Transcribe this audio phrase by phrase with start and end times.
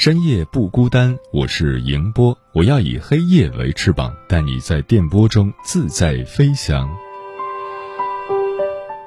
[0.00, 6.88] 深夜不孤单，我是迎波，我要以黑夜为翅膀，带你在电波中自在飞翔。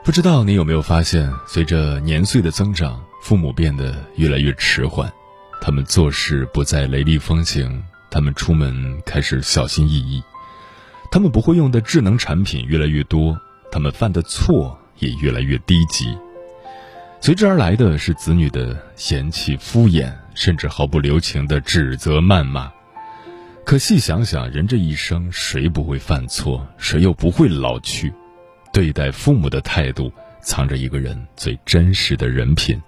[0.03, 5.11] 不知道你有没有发现，随着年岁的增长，父母变得越来越迟缓，
[5.59, 10.21] 他们做事不再雷厉风行，他们出门开始小心翼翼，
[11.09, 13.35] 他们不会用的智能产品越来越多，
[13.71, 16.15] 他们犯的错也越来越低级，
[17.19, 20.13] 随之而来的是子女的嫌弃敷衍。
[20.33, 22.71] 甚至毫不留情的指责谩骂，
[23.65, 28.13] 可细想想，人这一生谁不会犯错，谁又不会老去？
[28.73, 30.11] 对待父母的态度，
[30.41, 32.81] 藏着一个人最真实的人品。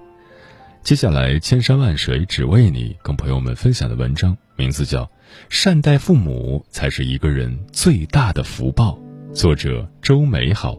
[0.84, 5.04] 接下来，千山万水只为你，跟朋友们分享的文章名字叫
[5.50, 9.00] 《善待父母才是一个人最大的福报》，
[9.34, 10.78] 作者周美好。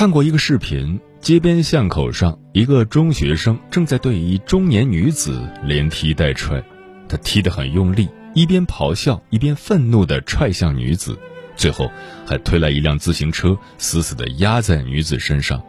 [0.00, 6.64] 看过一个视频，街边巷口上，一个中学生正在对一中年女子连踢带踹，
[7.06, 11.18] 他踢得很用力，一边咆哮一边愤怒地踹向女子，
[11.54, 11.92] 最后
[12.26, 15.62] 还推来一辆自行车，死死地压在女子身上。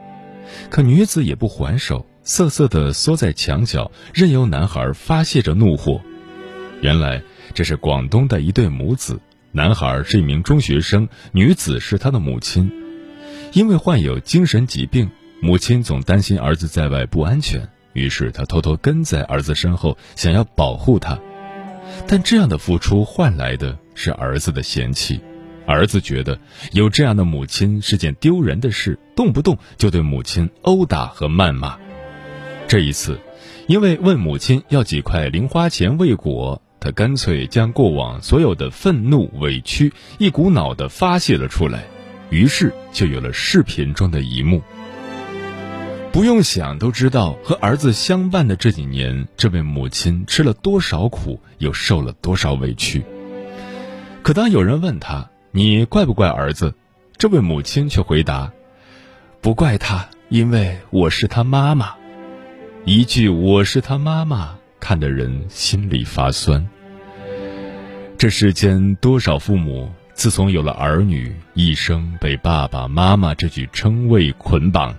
[0.70, 6.00] 可女子也不还手，瑟瑟地缩在墙角，任由男孩发泄着怒火。
[6.80, 7.22] 原来
[7.53, 9.20] 这是广东的一对母子，
[9.52, 12.72] 男孩是一名中学生，女子是他的母亲。
[13.54, 15.10] 因为患有精神疾病，
[15.42, 21.20] 母亲总担心儿子在外不安全，于是她偷偷跟在儿子身后，想要保护他。
[22.08, 25.20] 但这样的付出换来的是儿子的嫌弃。
[25.68, 26.40] 儿子觉得
[26.72, 31.78] 有这样的母亲是件丢人的事，动不动就对母亲殴打和谩骂。
[32.68, 33.20] 这一次，
[33.68, 41.84] 因为问母亲要几块零花钱未果，他干脆将过往所有的愤怒、委屈一股脑地发泄了出来。
[42.31, 44.64] 于是就有了视频中的一幕。
[46.12, 53.03] 不用想都知道，和儿子相伴的这几年，这位母亲吃了多少苦，又受了多少委屈。
[54.24, 56.74] 可当有人问他：“你怪不怪儿子？”
[57.18, 58.52] 这位母亲却回答
[59.40, 61.96] ：“不怪他，因为我是他妈妈。”
[62.84, 66.68] 一句“我是他妈妈”，看得人心里发酸。
[68.18, 69.90] 这世间多少父母？
[70.14, 74.96] 自从有了儿女，一生被爸爸妈妈这句称谓捆绑。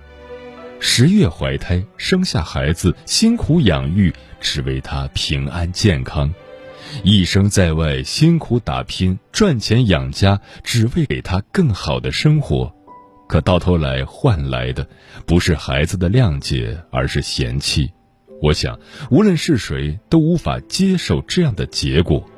[0.79, 6.29] 十月怀胎，生下孩子，辛苦养育，只为他平安健康；
[7.03, 12.73] 一生在外辛苦打拼，赚钱养家，只为给他更好的生活。
[13.29, 14.85] 可到头来换来的，
[15.25, 17.89] 不是孩子的谅解，而是嫌弃。
[18.41, 18.77] 我想，
[19.09, 22.29] 无论是谁，都无法接受这样的结果。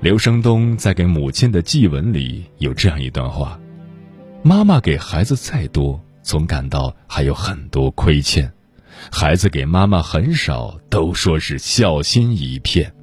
[0.00, 3.58] 刘生东在给母亲的祭文里有这样一段话
[4.44, 8.48] ：“妈妈给孩子再多，总感到还有很多亏欠；
[9.10, 12.94] 孩子给妈妈很少，都说是孝心一片。”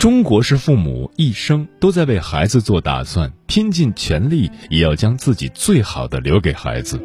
[0.00, 6.98] 中国式父母一生都在为孩子做打算，拼尽全力也要将自己最好的留给孩子。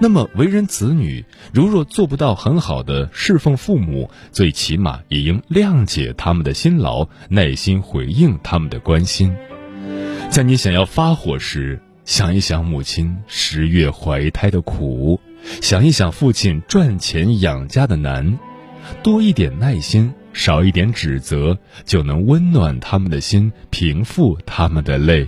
[0.00, 9.34] 那么，为人子女，如若做不到很好的侍奉父母，最起码也应谅解他们的辛劳，耐心回应他们的关心。
[10.30, 15.20] 在你想要发火时，想一想母亲十月怀胎的苦，
[15.62, 18.38] 想一想父亲赚钱养家的难，
[19.02, 21.56] 多一点耐心，少一点指责，
[21.86, 25.26] 就能温暖他们的心，平复他们的泪。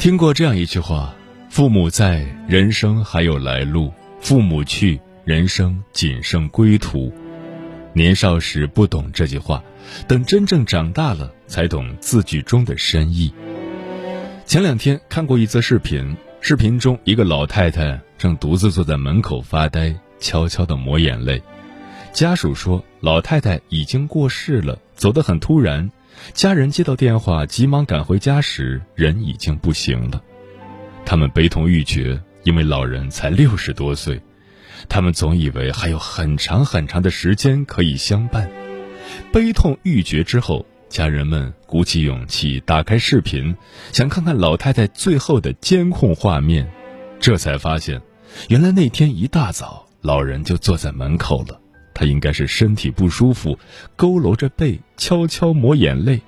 [0.00, 1.14] 听过这样一句话：
[1.50, 7.12] 父母在，人生还有来路；父母去，人生仅剩归途。
[7.92, 9.62] 年少时不懂这句话，
[10.08, 13.30] 等真正长大了，才懂字句中的深意。
[14.46, 21.42] 前两天看过一则视频，视频中一个老太太正独自坐在门口发呆，悄悄地抹眼泪。
[22.14, 25.90] 家属说，老太太已经过世了，走得很突然。
[26.32, 30.22] 家人接到电话，急忙赶回家时，人已经不行了。
[31.04, 34.20] 他们悲痛欲绝，因为老人才六十多岁。
[34.88, 38.50] 他们总以为还有很长很长的时间可以相伴。
[39.32, 43.54] 悲痛欲绝之后，家人们鼓起勇气打开视频，
[43.92, 46.70] 想看看老太太最后的监控画面，
[47.18, 48.00] 这才发现，
[48.48, 51.60] 原来那天一大早，老人就坐在门口了。
[51.92, 53.58] 他应该是身体不舒服，
[53.96, 56.20] 佝偻着背，悄悄抹眼泪。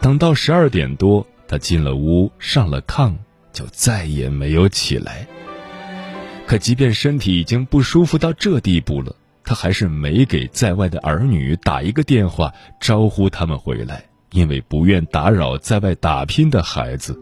[0.00, 3.14] 等到十二点多，他进了屋，上了炕，
[3.52, 5.26] 就再也没有起来。
[6.46, 9.14] 可即便身体已经不舒服到这地步了，
[9.44, 17.18] 他还是没给在外的儿女打一个电话招呼他们回来，因为不愿打扰在外打拼的孩子。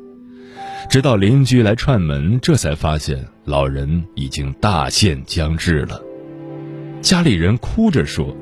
[0.88, 6.00] 直到邻居来串门，这才发现老人已经大限将至了。
[7.00, 8.36] 家里人哭着说：“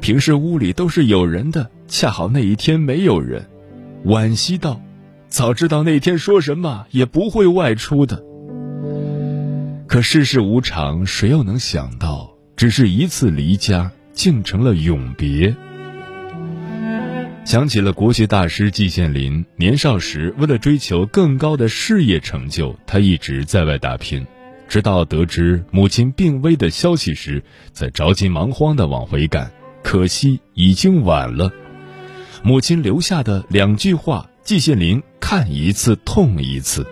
[0.00, 3.46] 平时屋里都是有人的，恰好那一天没有人。”
[4.04, 4.80] 惋惜道
[5.28, 8.22] ：“早知道那天说什么也不会外出的。”
[9.86, 15.54] 可世事无常，谁又能想到，只是一次离家，竟成了永别。
[17.44, 24.24] 想起了国学大师季羡林，年少时为了追求更高的事业成就，他一直在外打拼。
[24.72, 29.52] 直到得知母亲病危的消息时，才着急忙慌地往回赶，
[29.82, 31.52] 可惜已经晚了。
[32.42, 36.86] 母亲留下的两句话，季羡林看一次痛一次。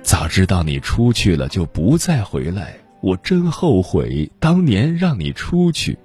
[0.00, 5.98] 早知道你出去了就不再回来，我真后悔当年让你出去。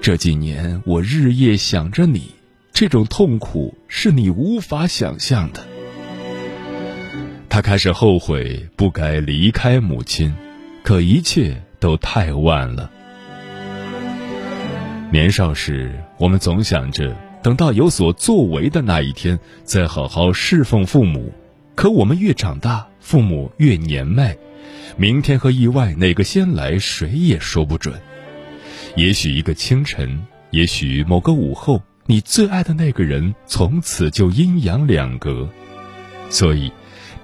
[0.00, 2.32] 这几年我日夜想着你，
[2.72, 5.64] 这种痛苦是你无法想象的。
[7.56, 10.34] 他开始后悔不该离开母亲，
[10.82, 12.90] 可一切都太晚了。
[15.10, 21.32] 年少时，我们总想着等到有所作为的那一天，再好好侍奉父母。
[21.74, 24.36] 可我们越长大，父母越年迈，
[24.98, 27.94] 明天和意外哪个先来，谁也说不准。
[28.96, 35.48] 也许一个清晨，也许某个午后，你最爱的那个人从此就阴阳两隔。
[36.28, 36.70] 所以。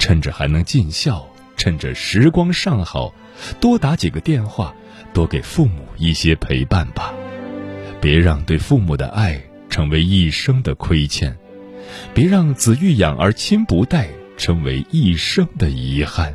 [0.03, 1.25] 趁着还能尽孝，
[1.57, 3.15] 趁着时光尚好，
[3.61, 4.75] 多打几个电话，
[5.15, 7.15] 多给父母一些陪伴吧。
[8.01, 9.41] 别让对父母的爱
[9.71, 11.39] 成为一生的亏欠，
[12.13, 16.35] 别让子欲养而亲不待成为一生的遗憾。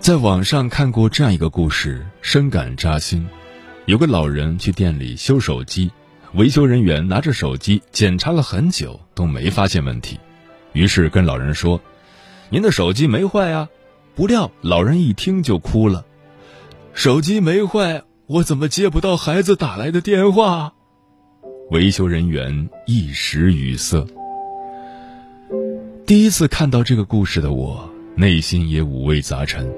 [0.00, 3.26] 在网上看过这样一个故事，深感扎心。
[3.86, 5.90] 有个老人去店里修手机，
[6.34, 10.18] 维修人员拿着手机检查了很久，都没发现问题，
[10.72, 11.80] 于是跟老人说
[12.50, 13.68] ：“您的手机没坏啊。”
[14.14, 16.04] 不料老人一听就哭了
[16.92, 20.74] ：“手机没坏，我怎么接不到孩子打来的电话？”
[21.70, 24.06] 维修人员一时语塞。
[26.06, 29.72] 第一次看到这个故事的我，内心也五味杂陈。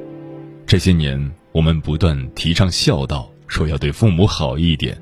[0.67, 3.32] 这些年，我们不断提倡孝道。
[3.52, 4.97] 说要对父母好一点，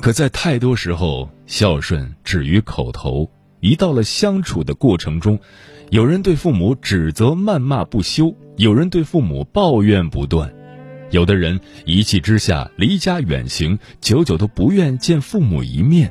[0.00, 3.30] 可在太多时候，孝顺止于口头。
[3.60, 5.38] 一到了相处的过程中，
[5.90, 10.50] 有人对父母指责、谩骂不休，有人对父母抱怨不断，
[11.10, 16.10] 有的人一气之下离家远行，久久都不愿见父母一面，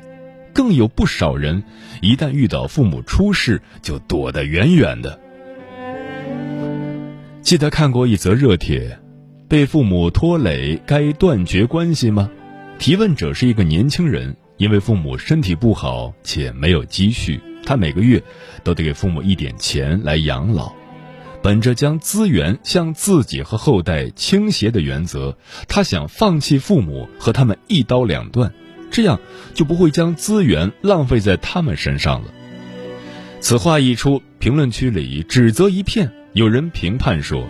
[0.53, 1.63] 更有不少人
[1.99, 5.19] 一旦遇到父母出事，就躲得远远的。
[7.41, 8.99] 记得看过一则热帖。
[9.47, 12.29] 被父母拖累，该断绝关系吗？
[12.79, 18.21] 提问者是一个年轻人，因为父母身体不好且没有积蓄，他每个月
[18.63, 20.73] 都得给父母一点钱来养老。
[21.43, 25.37] 本着将资源向自己和后代倾斜的原则，
[25.67, 28.51] 他想放弃父母和他们一刀两断，
[28.89, 29.19] 这样
[29.53, 32.33] 就不会将资源浪费在他们身上了。
[33.41, 37.47] 此话一出，评论区里指责一片，有人评判说。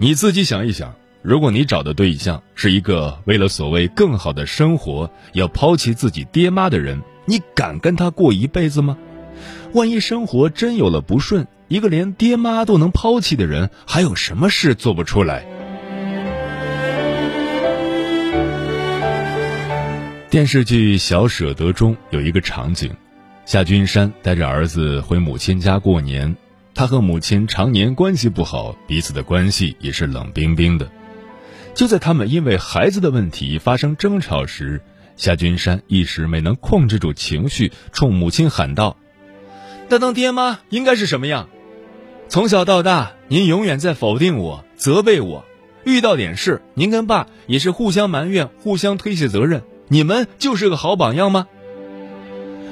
[0.00, 8.96] 你自己想一想，如果你找的对象是一个为了所谓更好的生活要抛弃自己爹妈的人，你敢跟他过一辈子吗？
[9.74, 15.44] 万一生活真有了不顺，一个连爹妈都能抛弃的人，还有什么事做不出来？
[20.30, 22.92] 电视剧《小舍得》中有一个场景，
[23.44, 26.36] 夏君山带着儿子回母亲家过年，
[26.74, 30.88] 他和母亲常年关系不好，彼此的关系也是冷冰冰的。
[31.78, 34.80] 就在他们因为孩子的问题发生争吵时，
[35.14, 38.96] 夏君山一时没能控制住情绪，冲母亲喊道
[39.88, 41.48] ：“那当爹妈应该是什么样？
[42.28, 45.44] 从小到大，您永远在否定我、责备我，
[45.84, 51.46] 遇到点事，您跟爸也是互相埋怨、互相推卸责任。”你们就是个好榜样吗？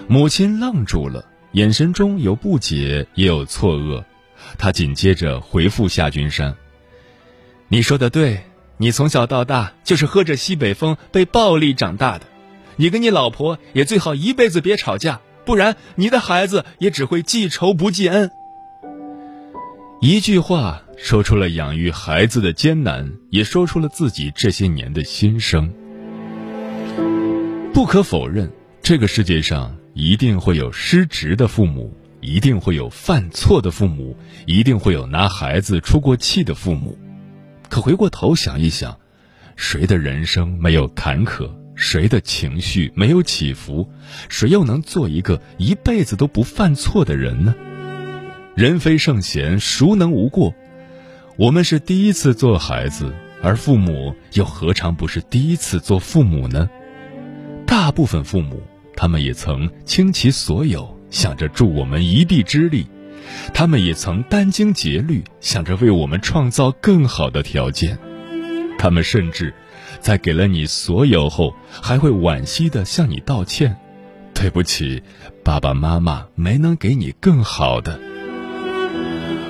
[0.08, 4.02] 母亲愣住了，眼神中有不解，也有错愕。
[4.58, 6.56] 她紧接着回复夏君山
[7.70, 8.42] ：“你说的对，
[8.78, 12.26] 你从小到大就是喝着西北风，被暴力长大的。
[12.76, 18.30] 你跟你老婆也最好一辈子别吵架，不然你的孩子也只会记仇不记恩。”
[20.02, 25.72] 一句话说出了养育孩子的艰难，也说出了自己这些年的心声。
[27.72, 28.52] 不可否认，
[28.82, 34.14] 这个世界上一定会有失职的父母，一定会有犯错的父母，
[34.44, 36.98] 一定会有拿孩子出过气的父母。
[37.68, 38.98] 可回过头想一想，
[39.56, 41.50] 谁的人生没有坎坷？
[41.74, 43.86] 谁的情绪没有起伏？
[44.30, 47.54] 谁又能做一个一辈子都不犯错的人呢？
[48.54, 50.54] 人非圣贤，孰能无过？
[51.36, 56.70] 我们是第一次做孩子，而父母又何尝不是第一次做父母呢？
[57.66, 58.62] 大部分父母，
[58.96, 62.86] 他们也曾倾其所有，想着助我们一臂之力；
[63.54, 67.96] 他们也曾殚精竭虑，想着为我们创造更好的条件；
[68.78, 69.54] 他们甚至，
[70.00, 73.76] 在给了你所有后，还会惋惜地向你道歉
[74.34, 75.02] ：“对不起，
[75.44, 77.98] 爸爸妈妈没能给你更好的。”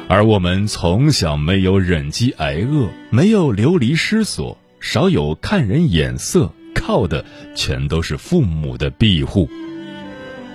[0.09, 6.52] 而我们从小没有忍饥挨饿，没有流离失所，少有看人眼色。
[6.78, 7.25] 靠的
[7.56, 9.49] 全都是父母的庇护，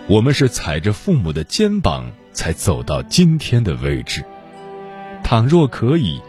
[0.07, 4.23] 我们是踩着父母的肩膀才走到今天的位置。
[5.23, 6.19] 倘若可以，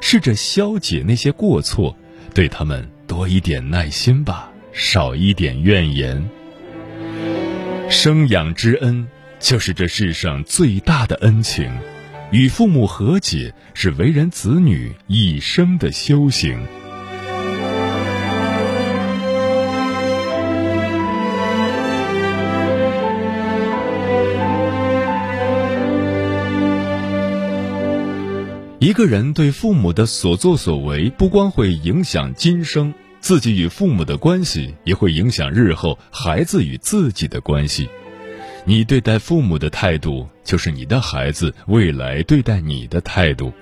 [0.00, 1.96] 试着消解那些过错，
[2.32, 6.28] 对他们多一点耐心吧，少一点怨言。
[7.88, 9.06] 生养之恩
[9.38, 11.70] 就是这世上最大的恩情，
[12.30, 16.58] 与父母和解是为人子女一生的修行。
[28.86, 37.88] 一个人对父母的所作所为，不光会影响今生自己与父母的关系，也会影响日后孩子与自己的关系。
[38.64, 43.52] 你对待父母的态度，就是你的孩子未来对待你的态度。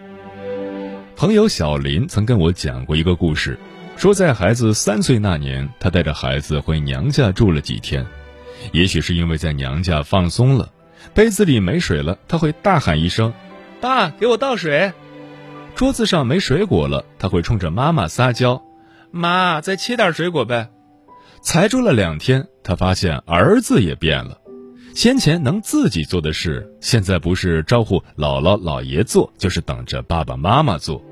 [1.17, 3.59] 朋友小林曾跟我讲过一个故事，
[3.97, 8.05] 说在孩子三岁那年，他带着孩子回娘家住了几天。
[8.73, 10.71] 也许是因为在娘家放松了，
[11.15, 13.33] 杯子里没水了，他会大喊一声
[13.81, 14.93] ：“爸，给我倒水。”
[15.75, 18.63] 桌子上没水果了，他会冲着妈妈撒娇
[19.11, 20.71] ：“妈，再切点水果呗。”
[21.43, 24.39] 才住了两天，他发现儿子也变了。
[24.95, 31.03] 先前能自己做的事，现在不是招呼姥姥姥爷做，就是等着爸爸妈妈做。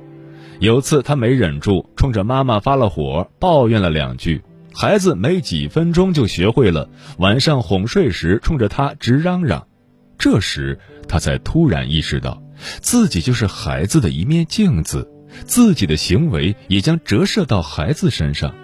[0.61, 4.40] 有次他没忍住，冲着妈妈发了火，抱怨了两句。
[4.73, 6.88] 孩子没几分钟就学会了，
[7.19, 9.66] 晚上哄睡时冲着他直嚷嚷。
[10.16, 10.78] 这时
[11.09, 12.40] 他才突然意识到。
[12.81, 15.09] 自己就是孩子的一面镜子，
[15.45, 18.54] 自己的行为也将折射到孩子身上。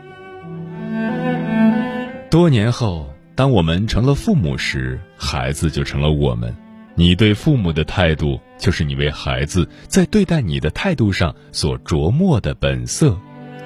[2.31, 6.55] 多年后，当我们成了父母时，孩子就成了我们。
[6.95, 13.17] 你对父母的态度，就是你为孩子在对待你的态度上所琢磨的本色。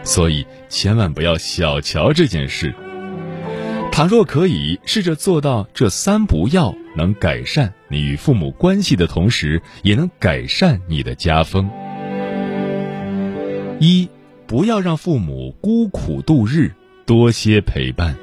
[0.04, 2.74] 所以，千万不要小瞧这件事。
[3.92, 11.70] 倘若可以试着做到这三不要，能改善你与父母关系的同时，也能改善你的家风。
[13.78, 14.08] 一，
[14.46, 16.72] 不要让父母孤苦度日，
[17.04, 18.16] 多些陪伴。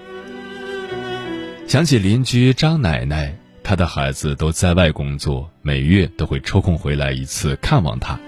[1.68, 8.20] 想起邻居张奶奶，她的孩子都在外工作，每月都会抽空回来一次看望她。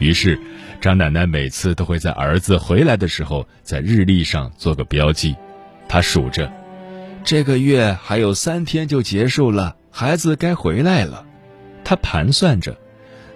[0.00, 0.38] 于是，
[0.82, 5.34] 张奶奶每次都会在儿子回来的时候，在日历上做个标记。
[5.88, 6.59] 她数着。
[7.22, 11.24] 这个月还有三天就结束了，孩子该回来了。
[11.84, 12.76] 他盘算着，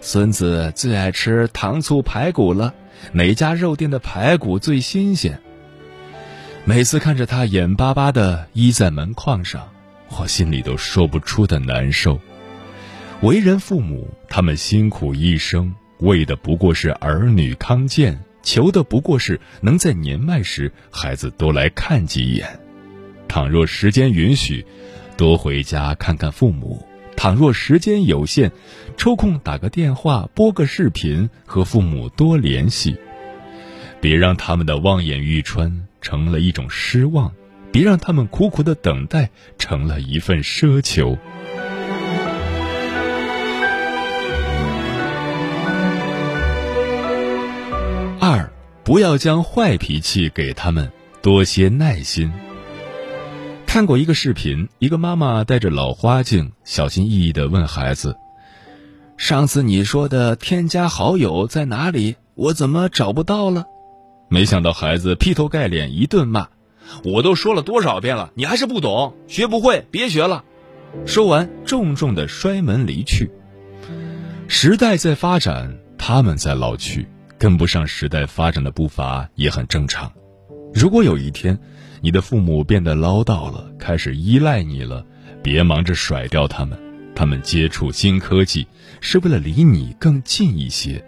[0.00, 2.74] 孙子最爱吃糖醋排骨了，
[3.12, 5.38] 哪家肉店的排骨最新鲜？
[6.64, 9.68] 每次看着他眼巴巴的依在门框上，
[10.18, 12.18] 我心里都说不出的难受。
[13.20, 22.58] 为人父母，他们辛苦一生，为的不过是儿女康健，求的不过是能在年迈时孩子多来看几眼。
[23.28, 24.64] 倘若时间允许，
[25.16, 28.52] 多回家看看父母；倘若时间有限，
[28.96, 32.96] 抽空打个电话、拨个视频，和父母多联系。
[34.00, 37.32] 别让他们的望眼欲穿成了一种失望，
[37.72, 41.18] 别让他们苦苦的等待成了一份奢求。
[48.20, 48.50] 二，
[48.84, 50.90] 不要将坏脾气给他们，
[51.20, 52.32] 多些耐心。
[53.74, 58.16] 看过一个视频，一个妈妈戴着老花镜，小心翼翼的问孩子
[59.18, 62.14] ：“上次你说的添加好友在哪里？
[62.36, 63.64] 我怎么找不到了？”
[64.30, 66.46] 没想到孩子劈头盖脸一顿骂
[67.02, 70.44] ：“我都说了多少遍了，你还是不懂，学不会别学了。”
[71.04, 73.28] 说完，重重的摔门离去。
[74.46, 80.12] 时代在发展，他们在老去，跟不上时代发展的步伐也很正常。
[80.72, 81.58] 如果有一天，
[82.04, 85.02] 你的父母变得唠叨了，开始依赖你了，
[85.42, 86.78] 别忙着甩掉他们。
[87.14, 88.66] 他们接触新科技，
[89.00, 91.02] 是为了离你更近一些。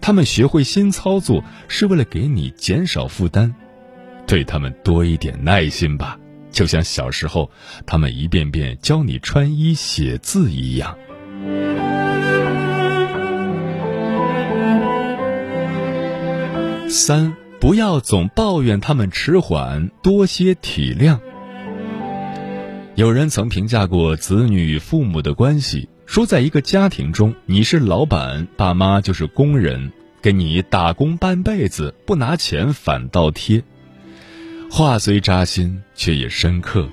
[0.00, 3.54] 他们学会新操作是为了给你减少负担，
[4.26, 6.18] 对他们多一点耐心吧，
[6.50, 7.48] 就像小时候
[7.86, 10.98] 他们一遍遍教你穿衣写字一样。
[16.88, 21.20] 三，不要总抱怨他们迟缓，多些体谅。
[22.94, 25.86] 有人曾评价过子女与父母的关系。
[26.06, 33.62] 说，在一个家庭中，你是老板，爸妈就是工人，给你打工半辈子，不拿钱反倒贴。
[34.70, 36.88] 话虽扎心，却也深刻。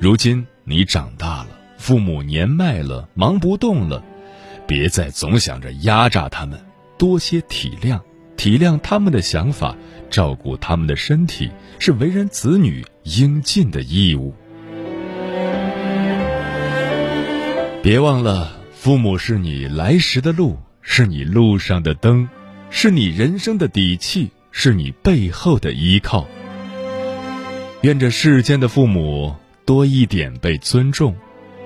[0.00, 4.04] 如今你长大了，父母年迈了，忙不动了，
[4.66, 6.60] 别再总想着压榨他们，
[6.98, 8.00] 多些体谅，
[8.42, 9.76] 体谅他们的想法，
[10.10, 14.34] 照顾他们的身体，是为人子女应尽的义务。
[17.84, 22.28] 别忘了，父母是你来时的路，是你路上的灯，
[22.68, 26.26] 是你人生的底气，是你背后的依靠。
[27.82, 31.14] 愿这世间的父母多一点被尊重，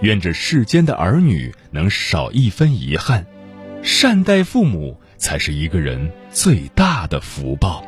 [0.02, 3.24] 愿这世间的儿女能少一分遗憾。
[3.82, 7.82] 善待父母，才是一个人最大的福报。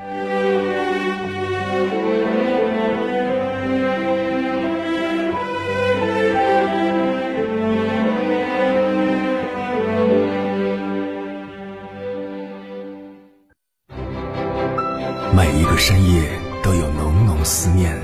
[15.34, 16.28] 每一个深夜
[16.62, 17.94] 都有浓浓思念，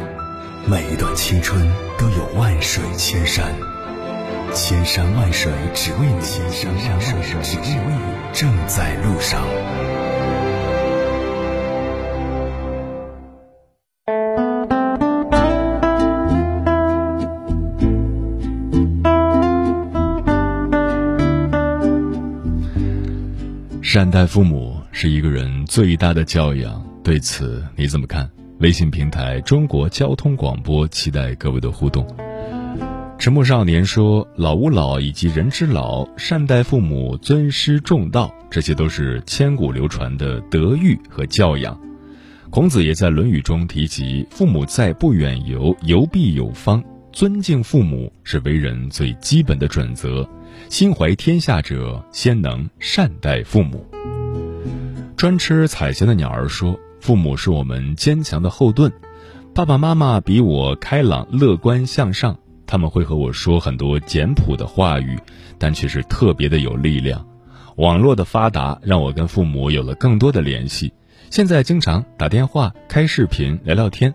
[0.68, 1.60] 每一段青春
[1.98, 3.52] 都有万水千山，
[4.54, 9.44] 千山万水只为你，千山万水只为你，正在路上。
[23.82, 26.80] 善待父母是一个人最大的教养。
[27.02, 28.30] 对此你怎么看？
[28.60, 32.06] 微信平台中国交通广播期待各位的互动。
[33.24, 41.74] 沉默少年说：“老吾老以及人之老，善待父母，尊师重道，这些都是千古流传的德育和教养。”
[42.52, 50.28] 孔子也在《论语》中提及：“父母在，不远游，游必有方。”尊敬父母是为人最基本的准则。
[50.68, 53.86] 心怀天下者，先能善待父母。
[55.16, 56.78] 专吃彩霞的鸟儿说。
[57.00, 58.92] 父母是我们坚强的后盾，
[59.54, 65.18] 爸爸妈妈比我开朗、乐观向上，他们会和我说很多简朴的话语，
[65.58, 67.26] 但却是特别的有力量。
[67.76, 70.92] 网络的发达让我跟父母有了更多的联系，
[71.30, 74.14] 现在经常打电话、开视频聊聊天。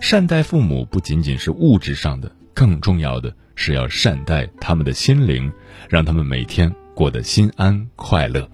[0.00, 5.52] 善待父母不仅仅是物质上的，更重要的是要善待他们的心灵，
[5.88, 8.48] 让他们每天过得心安快乐。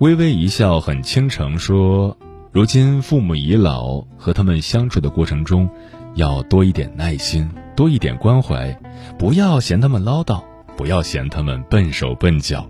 [0.00, 2.16] 微微一笑很倾城，说
[2.52, 5.68] ：“如今父母已老，和他们相处的过程中，
[6.14, 8.78] 要多一点耐心，多一点关怀，
[9.18, 10.42] 不要嫌他们唠叨，
[10.76, 12.68] 不要嫌他们笨手笨脚。”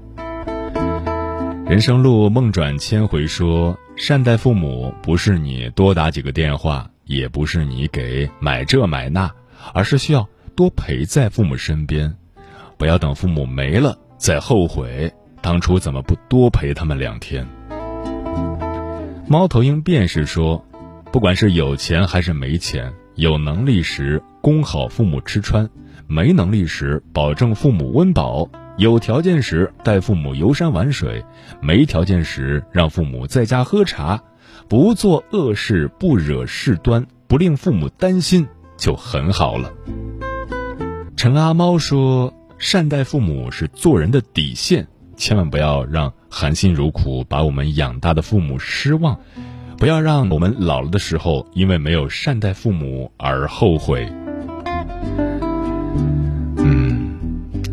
[1.66, 9.31] 人生路梦转千回，说：“善待父母，不是你多打几个电话，也不是你给买这买那，
[9.72, 12.12] 而是需要多陪在父母身边，
[12.76, 17.46] 不要等父母没了再后悔。”当初怎么不多陪他们两天？
[19.26, 20.62] 猫头鹰便是说，
[21.11, 25.68] 不管是有钱还是没钱，有能力时供好父母吃穿，
[26.06, 31.22] 没能力时保证父母温饱，有条件时带父母游山玩水，
[31.61, 34.22] 没条件时让父母在家喝茶，
[34.70, 39.70] 不做恶事，不惹事端，不令父母担心，就很好了。
[41.14, 49.20] 陈阿猫说：“善待父母是做人的底线，千万不要让含辛茹苦把我们养大的父母失望，
[49.80, 54.06] 不要让我们老了的时候因为没有善待父母而后悔。”
[56.62, 57.18] 嗯，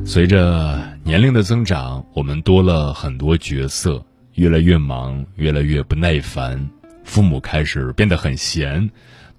[0.06, 4.02] 随着年龄的增长，我们多了很多角色，
[4.36, 6.70] 越来越忙，越来越不耐烦，
[7.04, 8.90] 父母开始变得很闲，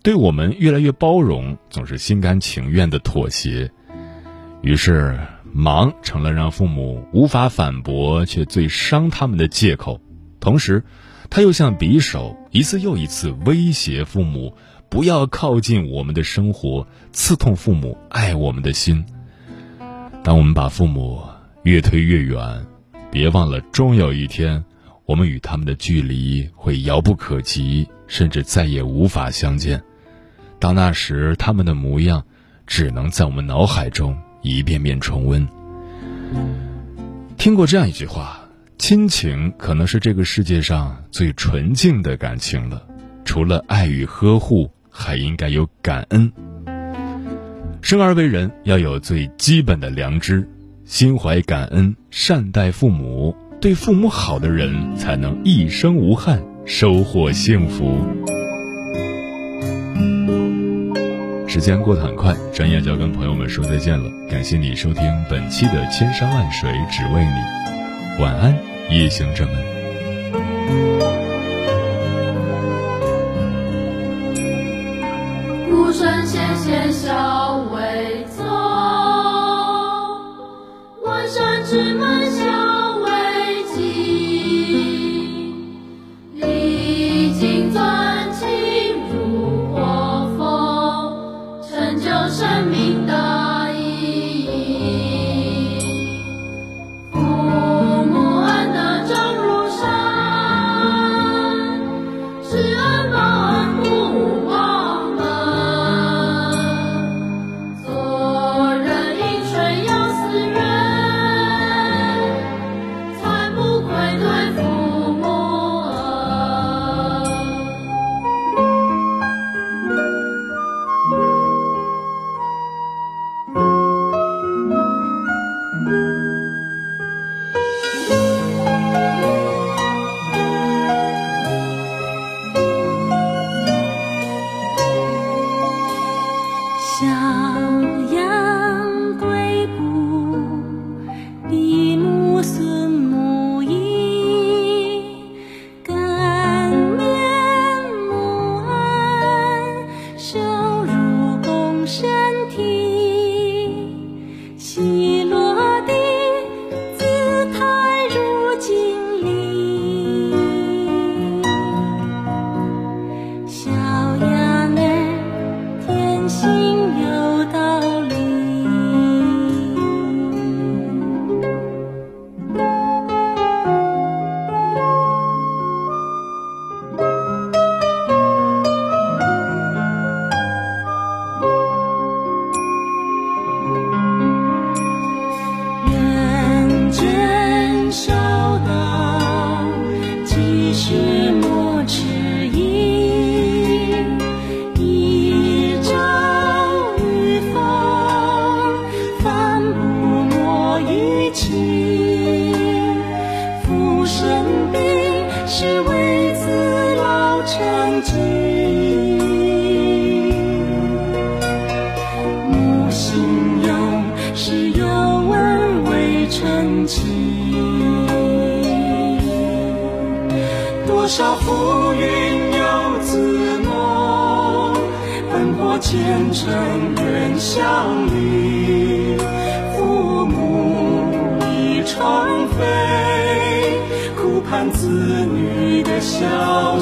[0.02, 3.70] 对我们越来越包容，总是心甘情愿的妥协。
[4.60, 5.18] 于是，
[5.54, 9.98] 忙成了让父母无法反驳却最伤他们的借口。
[10.38, 10.84] 同时，
[11.30, 14.54] 他又像匕首，一次又一次威胁父母，
[14.88, 19.04] 不要靠近我们的生活，刺痛父母爱我们的心。
[20.24, 21.22] 当我们把父母
[21.62, 22.66] 越推越远，
[23.10, 24.64] 别忘了，终有一天，
[25.04, 29.82] 我们与他们的距离会遥不可及，甚至再也无法相见。
[30.58, 32.24] 到那时，他们的模样，
[32.66, 35.46] 只能在我们脑海中一遍遍重温。
[37.36, 38.47] 听过这样一句话：
[38.78, 42.80] 亲情可能是这个世界上最纯净的感情了，
[43.24, 46.32] 除了爱与呵护，还应该有感恩。
[47.82, 50.48] 生而为人，要有最基本的良知，
[50.84, 58.00] 心怀感恩，善待父母，对父母好的人，才能一生无憾，收获幸福。
[61.48, 64.08] 时间过得很快，转眼就要跟朋友们说再见了。
[64.30, 67.30] 感谢你收听本期的《千山万水只为你》，
[68.18, 68.52] 晚安，
[68.90, 69.54] 夜行者们。
[75.70, 78.26] 孤身纤纤小微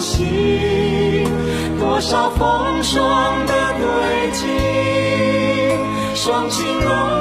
[0.07, 1.27] 心。
[1.81, 3.87] 多少风霜的堆
[4.33, 4.47] 积，
[6.14, 7.15] 双亲容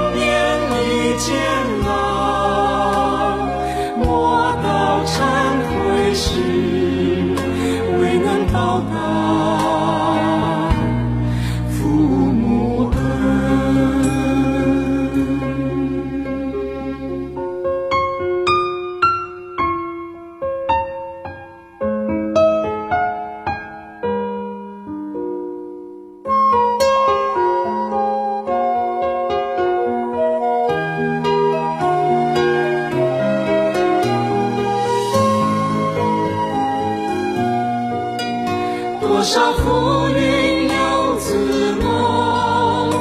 [39.26, 41.34] 多少浮云游子
[41.82, 42.92] 梦，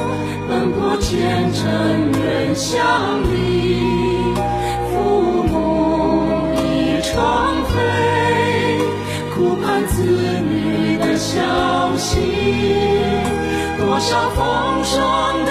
[0.49, 4.33] 奔波前程远乡里。
[4.89, 7.77] 父母已双飞，
[9.35, 12.17] 苦盼子女的消息。
[13.77, 15.44] 多少风霜。